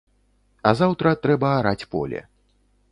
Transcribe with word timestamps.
А 0.69 0.71
заўтра 0.79 1.11
трэба 1.27 1.53
араць 1.59 1.87
поле. 1.95 2.27